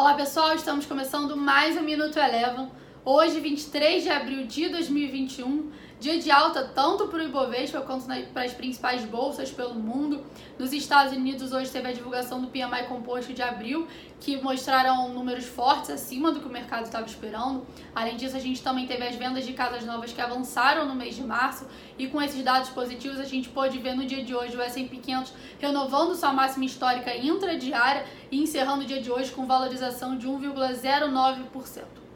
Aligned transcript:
Olá 0.00 0.14
pessoal, 0.14 0.54
estamos 0.54 0.86
começando 0.86 1.36
mais 1.36 1.76
um 1.76 1.82
Minuto 1.82 2.16
Eleven. 2.16 2.70
Hoje, 3.10 3.40
23 3.40 4.02
de 4.02 4.10
abril 4.10 4.46
de 4.46 4.68
2021, 4.68 5.70
dia 5.98 6.18
de 6.18 6.30
alta 6.30 6.62
tanto 6.62 7.08
para 7.08 7.20
o 7.20 7.22
Ibovespa 7.22 7.80
quanto 7.80 8.04
para 8.04 8.44
as 8.44 8.52
principais 8.52 9.02
bolsas 9.06 9.50
pelo 9.50 9.76
mundo. 9.76 10.26
Nos 10.58 10.74
Estados 10.74 11.14
Unidos, 11.14 11.54
hoje 11.54 11.70
teve 11.70 11.88
a 11.88 11.92
divulgação 11.92 12.38
do 12.38 12.48
PMI 12.48 12.86
composto 12.86 13.32
de 13.32 13.40
abril, 13.40 13.88
que 14.20 14.36
mostraram 14.42 15.08
números 15.08 15.46
fortes 15.46 15.88
acima 15.88 16.30
do 16.30 16.40
que 16.40 16.48
o 16.48 16.50
mercado 16.50 16.84
estava 16.84 17.06
esperando. 17.06 17.66
Além 17.94 18.14
disso, 18.14 18.36
a 18.36 18.40
gente 18.40 18.62
também 18.62 18.86
teve 18.86 19.02
as 19.02 19.16
vendas 19.16 19.46
de 19.46 19.54
casas 19.54 19.86
novas 19.86 20.12
que 20.12 20.20
avançaram 20.20 20.84
no 20.84 20.94
mês 20.94 21.16
de 21.16 21.22
março, 21.22 21.66
e 21.98 22.08
com 22.08 22.20
esses 22.20 22.44
dados 22.44 22.68
positivos, 22.68 23.18
a 23.18 23.24
gente 23.24 23.48
pôde 23.48 23.78
ver 23.78 23.96
no 23.96 24.04
dia 24.04 24.22
de 24.22 24.34
hoje 24.34 24.54
o 24.54 24.60
S&P 24.60 24.98
500 24.98 25.32
renovando 25.58 26.14
sua 26.14 26.34
máxima 26.34 26.66
histórica 26.66 27.16
intradiária 27.16 28.04
e 28.30 28.42
encerrando 28.42 28.82
o 28.82 28.86
dia 28.86 29.00
de 29.00 29.10
hoje 29.10 29.30
com 29.30 29.46
valorização 29.46 30.18
de 30.18 30.28
1,09%. 30.28 32.07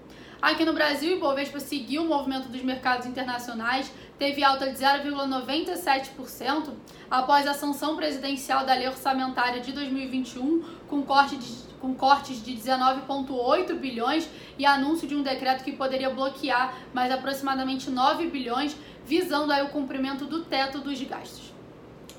Aqui 0.42 0.64
no 0.64 0.72
Brasil, 0.72 1.12
o 1.12 1.16
Ibovespa 1.18 1.60
seguiu 1.60 2.02
o 2.02 2.08
movimento 2.08 2.48
dos 2.48 2.62
mercados 2.62 3.06
internacionais, 3.06 3.92
teve 4.18 4.42
alta 4.42 4.68
de 4.68 4.76
0,97% 4.76 6.72
após 7.08 7.46
a 7.46 7.54
sanção 7.54 7.94
presidencial 7.94 8.66
da 8.66 8.74
lei 8.74 8.88
orçamentária 8.88 9.60
de 9.60 9.70
2021, 9.70 10.64
com, 10.88 11.00
corte 11.02 11.36
de, 11.36 11.46
com 11.80 11.94
cortes 11.94 12.44
de 12.44 12.56
19,8 12.56 13.72
bilhões 13.78 14.28
e 14.58 14.66
anúncio 14.66 15.06
de 15.06 15.14
um 15.14 15.22
decreto 15.22 15.62
que 15.62 15.70
poderia 15.70 16.10
bloquear 16.10 16.76
mais 16.92 17.12
aproximadamente 17.12 17.88
9 17.88 18.26
bilhões, 18.26 18.76
visando 19.06 19.52
aí 19.52 19.62
o 19.62 19.68
cumprimento 19.68 20.24
do 20.24 20.44
teto 20.44 20.80
dos 20.80 21.00
gastos. 21.02 21.52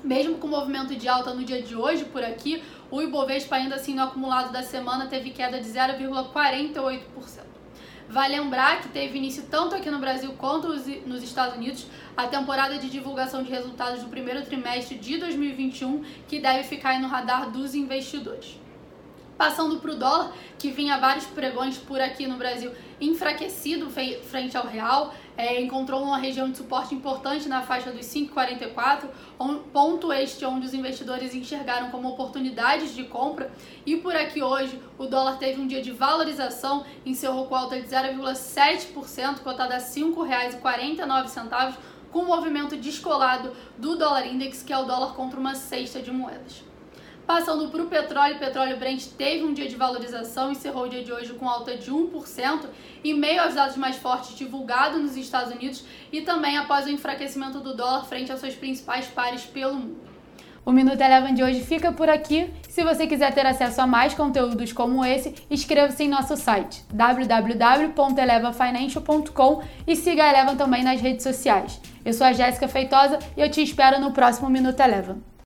Mesmo 0.02 0.38
com 0.38 0.46
o 0.46 0.50
movimento 0.50 0.96
de 0.96 1.06
alta 1.06 1.34
no 1.34 1.44
dia 1.44 1.60
de 1.60 1.76
hoje 1.76 2.06
por 2.06 2.24
aqui, 2.24 2.62
o 2.90 3.02
Ibovespa 3.02 3.56
ainda 3.56 3.74
assim 3.74 3.94
no 3.94 4.02
acumulado 4.02 4.50
da 4.50 4.62
semana 4.62 5.08
teve 5.08 5.28
queda 5.28 5.60
de 5.60 5.68
0,48%. 5.68 7.53
Vale 8.08 8.38
lembrar 8.38 8.82
que 8.82 8.88
teve 8.88 9.16
início 9.18 9.44
tanto 9.50 9.74
aqui 9.74 9.90
no 9.90 9.98
Brasil 9.98 10.32
quanto 10.36 10.68
nos 11.06 11.22
Estados 11.22 11.56
Unidos 11.56 11.86
a 12.16 12.26
temporada 12.26 12.78
de 12.78 12.90
divulgação 12.90 13.42
de 13.42 13.50
resultados 13.50 14.02
do 14.02 14.08
primeiro 14.08 14.44
trimestre 14.44 14.96
de 14.96 15.18
2021, 15.18 16.04
que 16.28 16.38
deve 16.38 16.64
ficar 16.64 17.00
no 17.00 17.08
radar 17.08 17.50
dos 17.50 17.74
investidores. 17.74 18.63
Passando 19.36 19.78
para 19.80 19.90
o 19.90 19.96
dólar, 19.96 20.32
que 20.58 20.70
vinha 20.70 20.98
vários 20.98 21.26
pregões 21.26 21.76
por 21.76 22.00
aqui 22.00 22.26
no 22.26 22.36
Brasil 22.36 22.70
enfraquecido 23.00 23.90
frente 23.90 24.56
ao 24.56 24.66
real, 24.66 25.12
é, 25.36 25.60
encontrou 25.60 26.02
uma 26.02 26.16
região 26.16 26.50
de 26.50 26.56
suporte 26.56 26.94
importante 26.94 27.48
na 27.48 27.60
faixa 27.62 27.90
dos 27.90 28.06
5,44, 28.06 29.08
um 29.40 29.58
ponto 29.58 30.12
este 30.12 30.44
onde 30.44 30.66
os 30.66 30.72
investidores 30.72 31.34
enxergaram 31.34 31.90
como 31.90 32.08
oportunidades 32.08 32.94
de 32.94 33.04
compra. 33.04 33.50
E 33.84 33.96
por 33.96 34.14
aqui 34.14 34.42
hoje 34.42 34.80
o 34.96 35.06
dólar 35.06 35.38
teve 35.38 35.60
um 35.60 35.66
dia 35.66 35.82
de 35.82 35.90
valorização, 35.90 36.84
encerrou 37.04 37.46
com 37.46 37.56
alta 37.56 37.80
de 37.80 37.88
0,7%, 37.88 39.40
cotada 39.40 39.74
a 39.74 39.78
R$ 39.78 39.84
5,49, 39.84 41.74
com 42.12 42.20
um 42.20 42.26
movimento 42.26 42.76
descolado 42.76 43.52
do 43.76 43.96
dólar 43.96 44.26
index, 44.26 44.62
que 44.62 44.72
é 44.72 44.78
o 44.78 44.84
dólar 44.84 45.14
contra 45.14 45.38
uma 45.38 45.56
cesta 45.56 46.00
de 46.00 46.12
moedas. 46.12 46.73
Passando 47.26 47.68
para 47.68 47.82
o 47.82 47.86
petróleo, 47.86 48.36
o 48.36 48.38
petróleo 48.38 48.76
Brent 48.76 49.06
teve 49.16 49.44
um 49.44 49.54
dia 49.54 49.66
de 49.66 49.76
valorização, 49.76 50.52
encerrou 50.52 50.84
o 50.84 50.88
dia 50.88 51.02
de 51.02 51.10
hoje 51.10 51.32
com 51.32 51.48
alta 51.48 51.74
de 51.74 51.90
1%, 51.90 52.66
em 53.02 53.14
meio 53.14 53.42
aos 53.42 53.54
dados 53.54 53.76
mais 53.76 53.96
fortes 53.96 54.36
divulgados 54.36 55.00
nos 55.00 55.16
Estados 55.16 55.54
Unidos 55.54 55.84
e 56.12 56.20
também 56.20 56.58
após 56.58 56.84
o 56.84 56.90
enfraquecimento 56.90 57.60
do 57.60 57.74
dólar 57.74 58.04
frente 58.04 58.30
aos 58.30 58.40
seus 58.40 58.54
principais 58.54 59.06
pares 59.06 59.44
pelo 59.44 59.74
mundo. 59.74 59.96
O 60.66 60.72
Minuto 60.72 61.00
Eleven 61.00 61.32
de 61.34 61.42
hoje 61.42 61.62
fica 61.62 61.90
por 61.92 62.10
aqui. 62.10 62.50
Se 62.68 62.82
você 62.82 63.06
quiser 63.06 63.32
ter 63.34 63.46
acesso 63.46 63.80
a 63.80 63.86
mais 63.86 64.12
conteúdos 64.14 64.72
como 64.72 65.04
esse, 65.04 65.34
inscreva-se 65.50 66.04
em 66.04 66.08
nosso 66.08 66.36
site 66.36 66.82
www.elevafinancial.com 66.92 69.62
e 69.86 69.96
siga 69.96 70.24
a 70.24 70.30
Eleven 70.30 70.56
também 70.56 70.82
nas 70.82 71.00
redes 71.00 71.22
sociais. 71.22 71.80
Eu 72.04 72.12
sou 72.12 72.26
a 72.26 72.32
Jéssica 72.32 72.66
Feitosa 72.68 73.18
e 73.36 73.40
eu 73.40 73.48
te 73.50 73.62
espero 73.62 74.00
no 74.00 74.12
próximo 74.12 74.50
Minuto 74.50 74.80
Eleven. 74.80 75.33